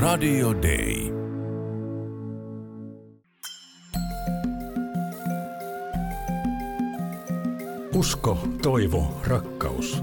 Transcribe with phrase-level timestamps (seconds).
[0.00, 1.10] Radio Day.
[7.94, 10.02] Usko, toivo, rakkaus.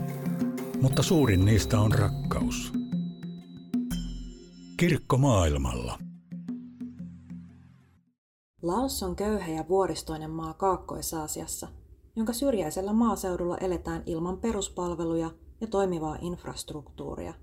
[0.81, 2.74] Mutta suurin niistä on rakkaus.
[4.78, 5.99] Kirkko maailmalla.
[8.62, 11.67] Laos on köyhä ja vuoristoinen maa Kaakkois-Aasiassa,
[12.15, 15.31] jonka syrjäisellä maaseudulla eletään ilman peruspalveluja
[15.62, 17.34] ja toimivaa infrastruktuuria.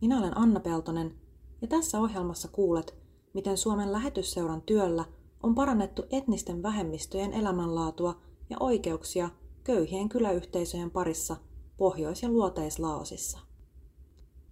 [0.00, 1.21] Minä olen Anna Peltonen
[1.62, 2.94] ja tässä ohjelmassa kuulet,
[3.34, 5.04] miten Suomen lähetysseuran työllä
[5.42, 9.30] on parannettu etnisten vähemmistöjen elämänlaatua ja oikeuksia
[9.64, 11.36] köyhien kyläyhteisöjen parissa
[11.76, 13.38] Pohjois- ja Luoteislaosissa.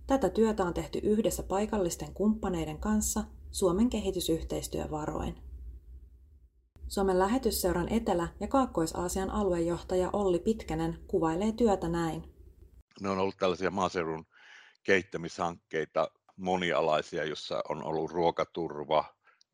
[0.07, 5.35] Tätä työtä on tehty yhdessä paikallisten kumppaneiden kanssa Suomen kehitysyhteistyövaroin.
[6.89, 12.35] Suomen lähetysseuran Etelä- ja Kaakkois-Aasian aluejohtaja Olli Pitkänen kuvailee työtä näin.
[13.01, 14.27] Ne on ollut tällaisia maaseudun
[14.83, 19.05] kehittämishankkeita monialaisia, jossa on ollut ruokaturva,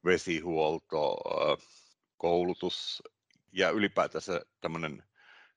[0.05, 1.17] vesihuolto,
[2.17, 3.03] koulutus
[3.53, 5.03] ja ylipäätänsä tämmöinen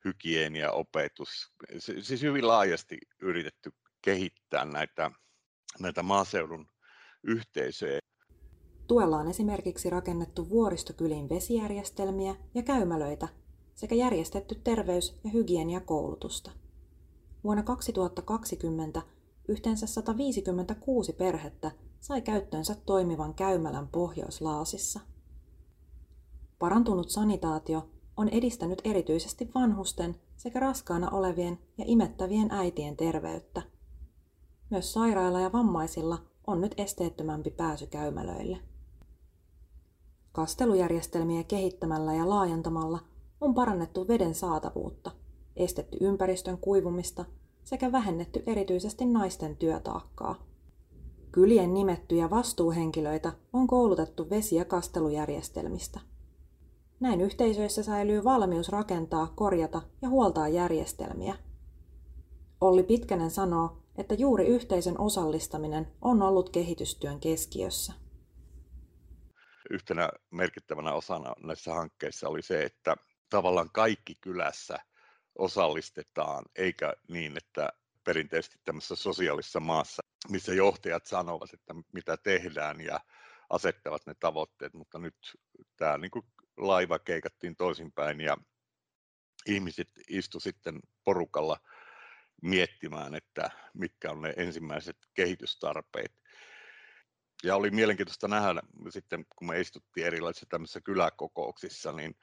[0.06, 1.54] hygienia, opetus.
[1.80, 3.72] Siis hyvin laajasti yritetty
[4.02, 5.12] kehittää näitä,
[5.80, 6.68] näitä maaseudun
[7.24, 8.00] yhteisöjä.
[8.88, 13.28] Tuella on esimerkiksi rakennettu vuoristokyliin vesijärjestelmiä ja käymälöitä
[13.76, 16.52] sekä järjestetty terveys- ja hygieniakoulutusta.
[17.44, 19.02] Vuonna 2020
[19.50, 25.00] yhteensä 156 perhettä sai käyttöönsä toimivan käymälän Pohjois-Laosissa.
[26.60, 33.62] Parantunut sanitaatio on edistänyt erityisesti vanhusten sekä raskaana olevien ja imettävien äitien terveyttä.
[34.70, 38.58] Myös sairailla ja vammaisilla on nyt esteettömämpi pääsy käymälöille.
[40.32, 43.00] Kastelujärjestelmiä kehittämällä ja laajentamalla
[43.42, 45.12] on parannettu veden saatavuutta,
[45.56, 47.26] estetty ympäristön kuivumista
[47.70, 50.36] sekä vähennetty erityisesti naisten työtaakkaa.
[51.32, 56.00] Kylien nimettyjä vastuuhenkilöitä on koulutettu vesi- ja kastelujärjestelmistä.
[57.00, 61.36] Näin yhteisöissä säilyy valmius rakentaa, korjata ja huoltaa järjestelmiä.
[62.62, 67.94] Olli Pitkänen sanoo, että juuri yhteisön osallistaminen on ollut kehitystyön keskiössä.
[69.70, 72.96] Yhtenä merkittävänä osana näissä hankkeissa oli se, että
[73.30, 74.78] tavallaan kaikki kylässä
[75.38, 77.70] osallistetaan, eikä niin, että
[78.04, 83.00] perinteisesti tämmöisessä sosiaalisessa maassa, missä johtajat sanovat, että mitä tehdään ja
[83.50, 85.16] asettavat ne tavoitteet, mutta nyt
[85.78, 86.26] tämä niin kuin
[86.58, 88.38] laiva keikattiin toisinpäin ja
[89.46, 91.60] ihmiset istu sitten porukalla
[92.42, 96.12] miettimään, että mitkä on ne ensimmäiset kehitystarpeet.
[97.44, 102.16] Ja oli mielenkiintoista nähdä sitten, kun me istuttiin erilaisissa tämmöisissä kyläkokouksissa, niin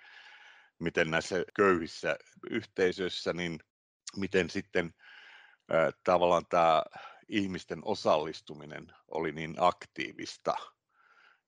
[0.78, 2.16] miten näissä köyhissä
[2.50, 3.58] yhteisöissä, niin
[4.16, 4.94] miten sitten
[6.04, 6.82] tavallaan tämä
[7.28, 10.54] ihmisten osallistuminen oli niin aktiivista.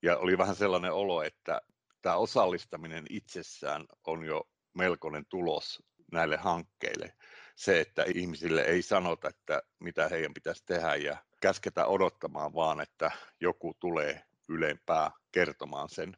[0.02, 1.60] Ja oli vähän sellainen olo, että
[2.02, 7.14] tämä osallistaminen itsessään on jo melkoinen tulos näille hankkeille.
[7.56, 13.10] Se, että ihmisille ei sanota, että mitä heidän pitäisi tehdä ja käsketä odottamaan, vaan että
[13.40, 16.16] joku tulee ylempää kertomaan sen,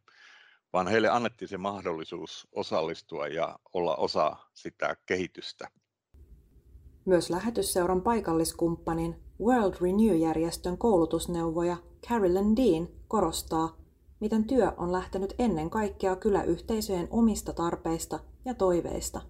[0.73, 5.69] vaan heille annettiin se mahdollisuus osallistua ja olla osa sitä kehitystä.
[7.05, 11.77] Myös lähetysseuran paikalliskumppanin World Renew-järjestön koulutusneuvoja
[12.09, 13.77] Carolyn Dean korostaa,
[14.21, 19.21] miten työ on lähtenyt ennen kaikkea kyläyhteisöjen omista tarpeista ja toiveista.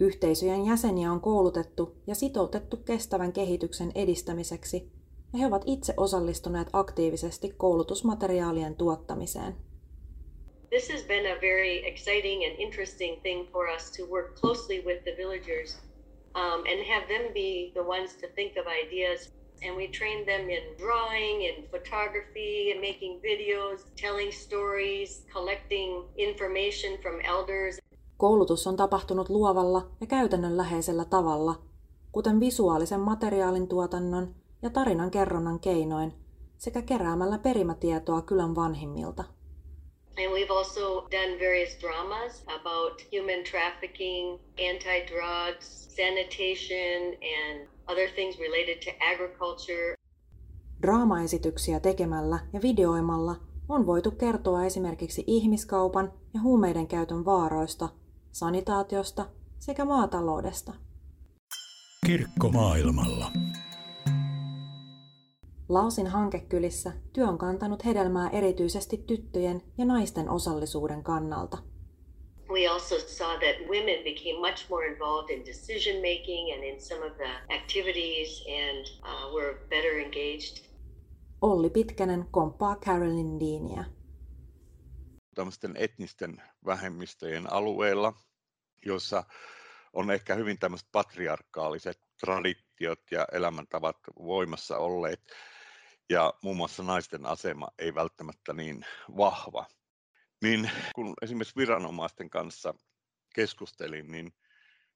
[0.00, 4.92] Yhteisöjen jäseniä on koulutettu ja sitoutettu kestävän kehityksen edistämiseksi,
[5.32, 9.56] ja he ovat itse osallistuneet aktiivisesti koulutusmateriaalien tuottamiseen.
[10.74, 15.04] This has been a very exciting and interesting thing for us to work closely with
[15.04, 15.70] the villagers
[16.34, 19.30] um, and have them be the ones to think of ideas
[19.62, 26.98] and we trained them in drawing and photography and making videos, telling stories, collecting information
[27.02, 27.78] from elders.
[28.16, 31.54] Koulutus on tapahtunut luovalla ja käytännönläheisellä tavalla,
[32.12, 36.12] kuten visuaalisen materiaalin tuotannon ja tarinan kerronnan keinoin
[36.56, 39.33] sekä keräämällä perimätietoa kylän vanhimmilta.
[40.16, 48.78] And we've also done various dramas about human trafficking, anti-drugs, sanitation and other things related
[48.84, 49.94] to agriculture.
[50.82, 53.36] Draamaesityksiä tekemällä ja videoimalla
[53.68, 57.88] on voitu kertoa esimerkiksi ihmiskaupan ja huumeiden käytön vaaroista,
[58.32, 59.26] sanitaatiosta
[59.58, 60.72] sekä maataloudesta.
[62.06, 63.30] Kirkko maailmalla.
[65.74, 71.58] Laosin hankekylissä työ on kantanut hedelmää erityisesti tyttöjen ja naisten osallisuuden kannalta.
[72.48, 77.06] We also saw that women became much more involved in decision making and in some
[77.06, 80.64] of the activities and uh, were better engaged.
[81.40, 83.84] Olli Pitkänen komppaa Carolyn Deania.
[85.34, 88.12] Tämmöisten etnisten vähemmistöjen alueella,
[88.86, 89.24] joissa
[89.92, 95.20] on ehkä hyvin tämmöiset patriarkaaliset traditiot ja elämäntavat voimassa olleet,
[96.10, 98.86] ja muun muassa naisten asema ei välttämättä niin
[99.16, 99.66] vahva.
[100.42, 102.74] Niin kun esimerkiksi viranomaisten kanssa
[103.34, 104.32] keskustelin, niin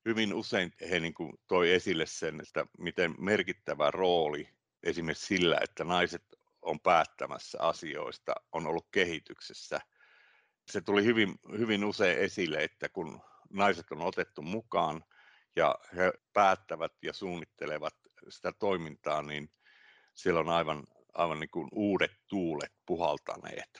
[0.04, 4.48] hyvin usein he niin kuin toi esille sen, että miten merkittävä rooli
[4.82, 6.24] esimerkiksi sillä, että naiset
[6.62, 9.80] on päättämässä asioista, on ollut kehityksessä.
[10.70, 13.20] Se tuli hyvin, hyvin usein esille, että kun
[13.50, 15.04] naiset on otettu mukaan
[15.56, 17.94] ja he päättävät ja suunnittelevat
[18.28, 19.50] sitä toimintaa, niin
[20.14, 20.84] siellä on aivan,
[21.18, 23.70] aivan niin kuin uudet tuulet puhaltaneet.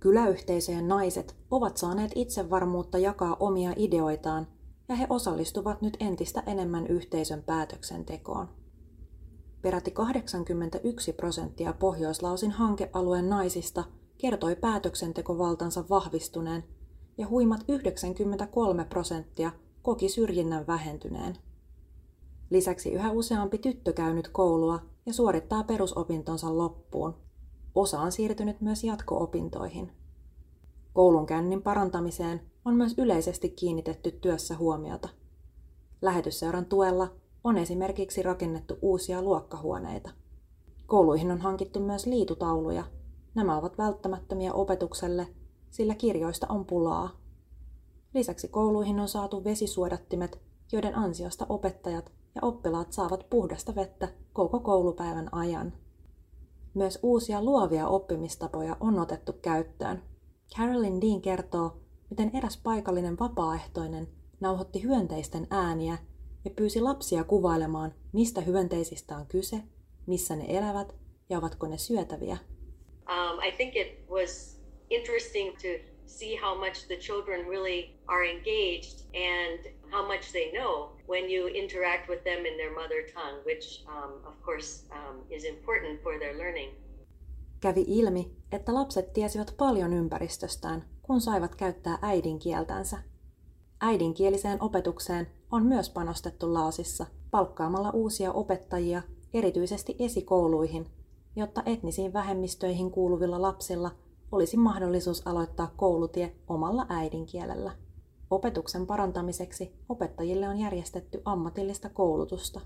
[0.00, 4.46] Kyläyhteisöjen naiset ovat saaneet itsevarmuutta jakaa omia ideoitaan
[4.88, 8.48] ja he osallistuvat nyt entistä enemmän yhteisön päätöksentekoon.
[9.62, 13.84] Peräti 81 prosenttia Pohjoislausin hankealueen naisista
[14.18, 16.64] kertoi päätöksentekovaltansa vahvistuneen
[17.18, 19.52] ja huimat 93 prosenttia
[19.82, 21.36] koki syrjinnän vähentyneen.
[22.50, 27.14] Lisäksi yhä useampi tyttö käy nyt koulua ja suorittaa perusopintonsa loppuun.
[27.74, 29.92] Osa on siirtynyt myös jatko-opintoihin.
[30.92, 35.08] Koulunkäynnin parantamiseen on myös yleisesti kiinnitetty työssä huomiota.
[36.02, 37.12] Lähetysseuran tuella
[37.44, 40.10] on esimerkiksi rakennettu uusia luokkahuoneita.
[40.86, 42.84] Kouluihin on hankittu myös liitutauluja.
[43.34, 45.26] Nämä ovat välttämättömiä opetukselle,
[45.70, 47.10] sillä kirjoista on pulaa.
[48.14, 50.40] Lisäksi kouluihin on saatu vesisuodattimet,
[50.72, 55.72] joiden ansiosta opettajat ja oppilaat saavat puhdasta vettä koko koulupäivän ajan.
[56.74, 60.02] Myös uusia luovia oppimistapoja on otettu käyttöön.
[60.56, 61.76] Carolyn Dean kertoo,
[62.10, 64.08] miten eräs paikallinen vapaaehtoinen
[64.40, 65.98] nauhoitti hyönteisten ääniä
[66.44, 69.62] ja pyysi lapsia kuvailemaan, mistä hyönteisistä on kyse,
[70.06, 70.94] missä ne elävät
[71.30, 72.36] ja ovatko ne syötäviä.
[73.08, 74.60] Um, I think it was
[74.90, 80.92] interesting to see how much the children really are engaged and how much they know
[81.08, 85.44] when you interact with them in their mother tongue, which um, of course um, is
[85.44, 86.70] important for their learning.
[87.60, 92.98] Kävi ilmi, että lapset tiesivät paljon ympäristöstään, kun saivat käyttää äidinkieltänsä.
[93.80, 99.02] Äidinkieliseen opetukseen on myös panostettu Laosissa palkkaamalla uusia opettajia
[99.34, 100.86] erityisesti esikouluihin,
[101.36, 103.90] jotta etnisiin vähemmistöihin kuuluvilla lapsilla
[104.34, 107.72] olisi mahdollisuus aloittaa koulutie omalla äidinkielellä.
[108.30, 112.60] Opetuksen parantamiseksi opettajille on järjestetty ammatillista koulutusta.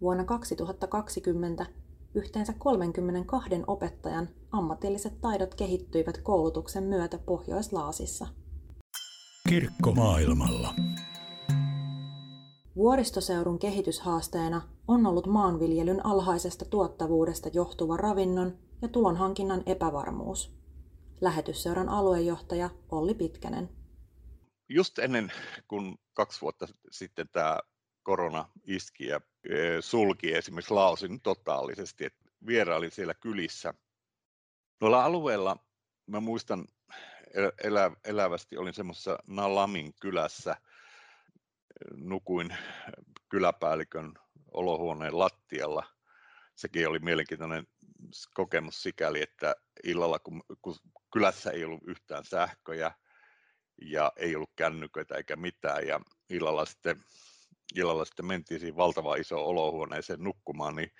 [0.00, 1.66] Vuonna 2020
[2.14, 8.26] yhteensä 32 opettajan ammatilliset taidot kehittyivät koulutuksen myötä Pohjois-Laasissa.
[9.48, 10.74] Kirkko maailmalla.
[12.76, 20.56] Vuoristoseudun kehityshaasteena on ollut maanviljelyn alhaisesta tuottavuudesta johtuva ravinnon ja tulonhankinnan epävarmuus.
[21.20, 23.68] Lähetysseuran aluejohtaja Olli Pitkänen.
[24.68, 25.32] Just ennen
[25.68, 27.58] kun kaksi vuotta sitten tämä
[28.02, 33.74] korona iski ja e, sulki esimerkiksi Laosin totaalisesti, että vierailin siellä kylissä.
[34.78, 35.56] Tuolla alueella
[36.06, 36.64] mä muistan
[37.64, 40.56] elä, elävästi, olin semmoisessa Nalamin kylässä,
[41.96, 42.56] nukuin
[43.28, 44.14] kyläpäällikön
[44.52, 45.86] olohuoneen lattialla.
[46.54, 47.66] Sekin oli mielenkiintoinen
[48.34, 50.74] kokemus sikäli, että illalla kun, kun
[51.16, 52.92] kylässä ei ollut yhtään sähköjä
[53.82, 56.96] ja ei ollut kännyköitä eikä mitään ja illalla sitten,
[57.74, 60.92] illalla sitten mentiin siihen valtavan iso olohuoneeseen nukkumaan, niin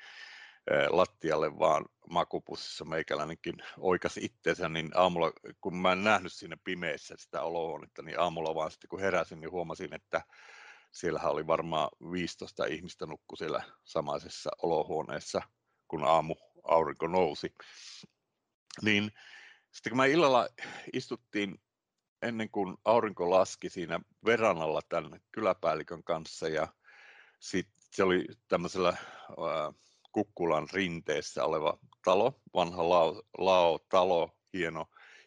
[0.88, 7.42] lattialle vaan makupussissa meikäläinenkin oikasi itseensä, niin aamulla, kun mä en nähnyt siinä pimeässä sitä
[7.42, 10.23] olohuonetta, niin aamulla vaan sitten kun heräsin, niin huomasin, että
[10.92, 15.42] siellähän oli varmaan 15 ihmistä nukku siellä samaisessa olohuoneessa,
[15.88, 17.54] kun aamu aurinko nousi.
[18.82, 19.12] Niin
[19.76, 20.49] sitten kun mä illalla
[20.92, 21.61] istuttiin
[22.23, 26.68] ennen kuin aurinko laski siinä veranalla tämän kyläpäällikön kanssa ja
[27.40, 28.97] sitten se oli tämmöisellä
[30.12, 34.87] Kukkulan rinteessä oleva talo, vanha lao, lao-talo, hieno,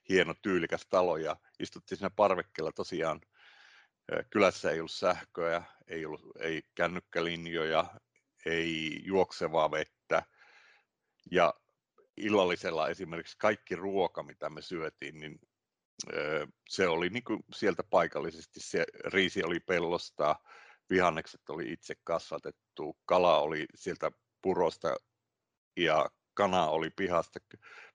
[0.10, 3.22] hieno tyylikäs talo ja istuttiin siinä parvekkeella tosiaan.
[4.30, 7.86] Kylässä ei ollut sähköä, ei, ollut, ei kännykkälinjoja,
[8.46, 10.24] ei juoksevaa vettä
[11.32, 11.54] ja
[12.20, 15.40] illallisella esimerkiksi kaikki ruoka, mitä me syötiin, niin
[16.70, 20.36] se oli niin kuin sieltä paikallisesti, se riisi oli pellosta,
[20.90, 24.12] vihannekset oli itse kasvatettu, kala oli sieltä
[24.42, 24.96] purosta
[25.78, 27.40] ja kana oli pihasta,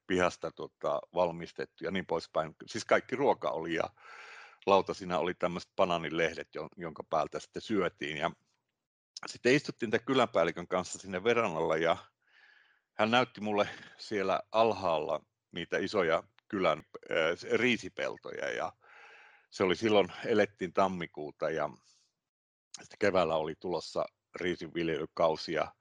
[0.06, 2.56] pihasta tota, valmistettu ja niin poispäin.
[2.66, 3.84] Siis kaikki ruoka oli ja
[4.66, 8.16] lautasina oli tämmöiset bananilehdet, jonka päältä sitten syötiin.
[8.16, 8.30] Ja
[9.26, 11.96] sitten istuttiin tämän kyläpäällikön kanssa sinne verannalla ja
[12.94, 15.20] hän näytti mulle siellä alhaalla
[15.52, 18.72] niitä isoja kylän äh, riisipeltoja ja
[19.50, 21.70] se oli silloin, elettiin tammikuuta ja
[22.78, 25.74] sitten keväällä oli tulossa riisinviljelykausi ja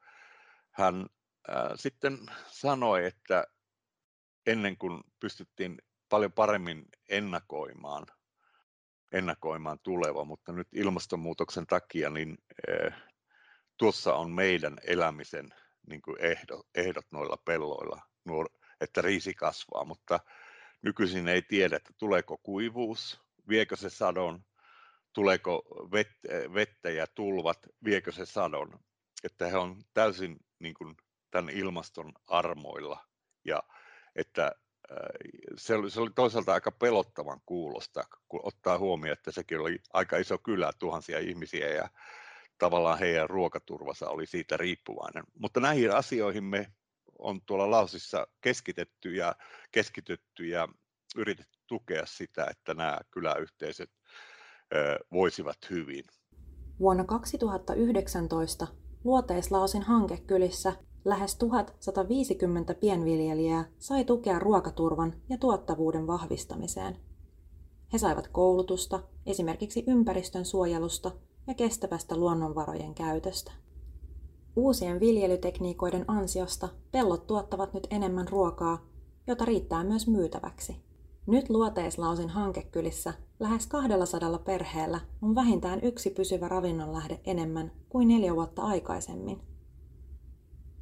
[0.72, 1.05] hän
[1.50, 2.17] äh, sitten
[2.48, 3.48] sanoi, että
[4.46, 5.77] ennen kuin pystyttiin
[6.10, 8.05] paljon paremmin ennakoimaan,
[9.12, 12.38] ennakoimaan tuleva, mutta nyt ilmastonmuutoksen takia niin
[12.70, 13.01] äh,
[13.77, 15.53] tuossa on meidän elämisen
[15.87, 18.49] niin kuin ehdot, ehdot noilla pelloilla, nuor,
[18.81, 20.19] että riisi kasvaa, mutta
[20.81, 24.45] nykyisin ei tiedä, että tuleeko kuivuus, viekö se sadon,
[25.13, 25.63] tuleeko
[26.53, 28.79] vettä ja tulvat, viekö se sadon.
[29.23, 30.97] Että he on täysin niin kuin
[31.31, 33.07] tämän ilmaston armoilla
[33.45, 33.63] ja
[34.15, 34.45] että
[34.91, 34.97] äh,
[35.57, 40.17] se oli, se oli toisaalta aika pelottavan kuulosta, kun ottaa huomioon, että sekin oli aika
[40.17, 41.89] iso kylä, tuhansia ihmisiä ja
[42.63, 45.24] tavallaan heidän ruokaturvansa oli siitä riippuvainen.
[45.39, 46.67] Mutta näihin asioihin me
[47.20, 49.36] on tuolla Lausissa keskitetty ja
[49.72, 50.67] keskitytty ja
[51.15, 53.89] yritetty tukea sitä, että nämä kyläyhteisöt
[55.12, 56.03] voisivat hyvin.
[56.79, 58.67] Vuonna 2019
[59.03, 60.74] Luoteislausin hankekylissä
[61.05, 66.98] lähes 1150 pienviljelijää sai tukea ruokaturvan ja tuottavuuden vahvistamiseen.
[67.93, 71.12] He saivat koulutusta esimerkiksi ympäristön suojelusta
[71.47, 73.51] ja kestävästä luonnonvarojen käytöstä.
[74.55, 78.85] Uusien viljelytekniikoiden ansiosta pellot tuottavat nyt enemmän ruokaa,
[79.27, 80.75] jota riittää myös myytäväksi.
[81.27, 88.62] Nyt Luoteislausin hankekylissä lähes 200 perheellä on vähintään yksi pysyvä ravinnonlähde enemmän kuin neljä vuotta
[88.62, 89.41] aikaisemmin.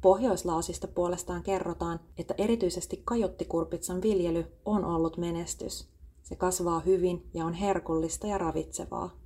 [0.00, 5.88] Pohjoislausista puolestaan kerrotaan, että erityisesti kajottikurpitsan viljely on ollut menestys.
[6.22, 9.21] Se kasvaa hyvin ja on herkullista ja ravitsevaa.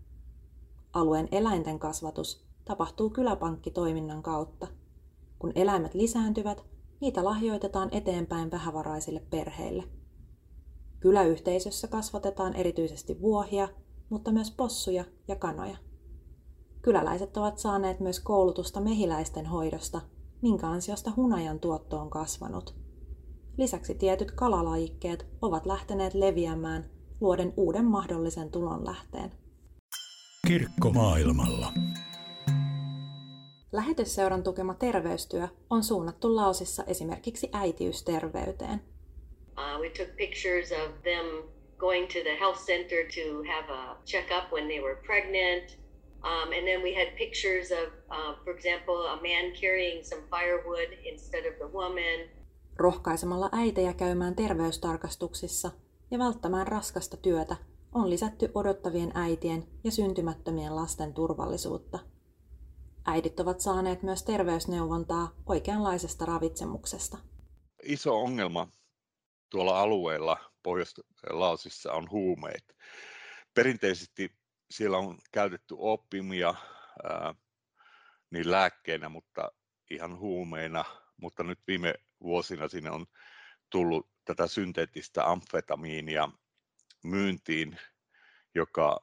[0.96, 4.66] Alueen eläinten kasvatus tapahtuu kyläpankkitoiminnan kautta.
[5.38, 6.64] Kun eläimet lisääntyvät,
[7.00, 9.84] niitä lahjoitetaan eteenpäin vähävaraisille perheille.
[11.00, 13.68] Kyläyhteisössä kasvatetaan erityisesti vuohia,
[14.08, 15.76] mutta myös possuja ja kanoja.
[16.82, 20.00] Kyläläiset ovat saaneet myös koulutusta mehiläisten hoidosta,
[20.42, 22.74] minkä ansiosta hunajan tuotto on kasvanut.
[23.56, 26.84] Lisäksi tietyt kalalajikkeet ovat lähteneet leviämään
[27.20, 29.45] luoden uuden mahdollisen tulonlähteen.
[30.46, 31.72] Kirkko maailmalla.
[33.72, 38.80] Lähetysseuran tukema terveystyö on suunnattu Laosissa esimerkiksi äitiysterveyteen–
[39.58, 41.26] Uh, we took pictures of them
[41.78, 45.78] going to the health center to have a checkup when they were pregnant.
[46.24, 50.90] Um, and then we had pictures of, uh, for example, a man carrying some firewood
[51.12, 52.28] instead of the woman.
[52.76, 55.70] Rohkaisemalla äitejä käymään terveystarkastuksissa
[56.10, 57.56] ja välttämään raskasta työtä
[57.96, 61.98] on lisätty odottavien äitien ja syntymättömien lasten turvallisuutta.
[63.06, 67.18] Äidit ovat saaneet myös terveysneuvontaa oikeanlaisesta ravitsemuksesta.
[67.82, 68.68] Iso ongelma
[69.50, 72.76] tuolla alueella Pohjois-Laosissa on huumeet.
[73.54, 74.30] Perinteisesti
[74.70, 76.54] siellä on käytetty oppimia
[77.04, 77.34] ää,
[78.30, 79.52] niin lääkkeenä, mutta
[79.90, 80.84] ihan huumeina,
[81.16, 83.06] mutta nyt viime vuosina sinne on
[83.70, 86.28] tullut tätä synteettistä amfetamiinia
[87.06, 87.78] myyntiin,
[88.54, 89.00] joka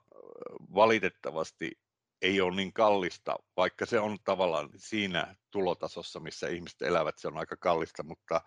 [0.73, 1.71] valitettavasti
[2.21, 7.37] ei ole niin kallista, vaikka se on tavallaan siinä tulotasossa, missä ihmiset elävät, se on
[7.37, 8.41] aika kallista, mutta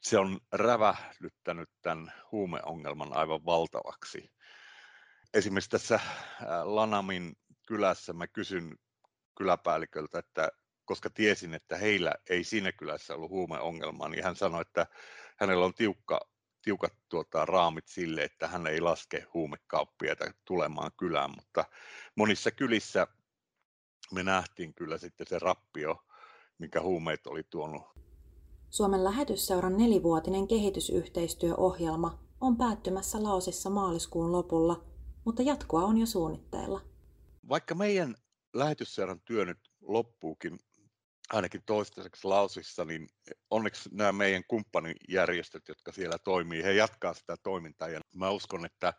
[0.00, 4.32] se on rävähdyttänyt tämän huumeongelman aivan valtavaksi.
[5.34, 6.00] Esimerkiksi tässä
[6.62, 7.32] Lanamin
[7.66, 8.78] kylässä mä kysyn
[9.36, 10.48] kyläpäälliköltä, että
[10.84, 14.86] koska tiesin, että heillä ei siinä kylässä ollut huumeongelmaa, niin hän sanoi, että
[15.38, 16.20] hänellä on tiukka,
[16.62, 21.64] tiukat tuota, raamit sille, että hän ei laske huumekauppiaita tulemaan kylään, mutta
[22.14, 23.06] monissa kylissä
[24.12, 25.96] me nähtiin kyllä sitten se rappio,
[26.58, 27.82] mikä huumeet oli tuonut
[28.72, 34.84] Suomen lähetysseuran nelivuotinen kehitysyhteistyöohjelma on päättymässä Laosissa maaliskuun lopulla,
[35.24, 36.80] mutta jatkoa on jo suunnitteilla.
[37.48, 38.14] Vaikka meidän
[38.54, 40.58] lähetysseuran työ nyt loppuukin
[41.30, 43.08] ainakin toistaiseksi Laosissa, niin
[43.50, 47.88] onneksi nämä meidän kumppanijärjestöt, jotka siellä toimii, he jatkaa sitä toimintaa.
[47.88, 48.94] Ja mä uskon, että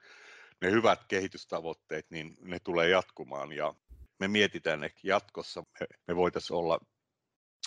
[0.62, 3.51] ne hyvät kehitystavoitteet, niin ne tulee jatkumaan.
[3.51, 3.74] Ja
[4.20, 5.63] me mietitään, että jatkossa
[6.08, 6.80] me voitaisiin olla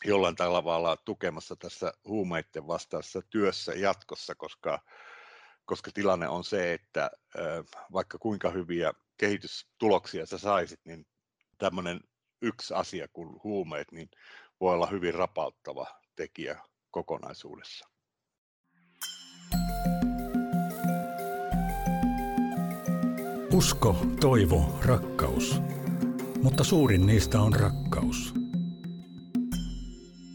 [0.04, 4.82] jollain tavalla tukemassa tässä huumeiden vastaassa työssä jatkossa, koska,
[5.64, 7.10] koska tilanne on se, että
[7.92, 11.06] vaikka kuinka hyviä kehitystuloksia sä saisit, niin
[11.58, 12.00] tämmöinen
[12.42, 14.08] yksi asia kuin huumeet, niin
[14.60, 17.88] voi olla hyvin rapauttava tekijä kokonaisuudessa.
[23.52, 25.60] Usko, toivo, rakkaus.
[26.42, 28.34] Mutta suurin niistä on rakkaus.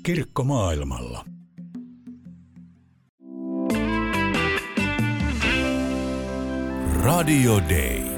[0.04, 1.26] Kirkko maailmalla.
[7.04, 8.11] Radio Day.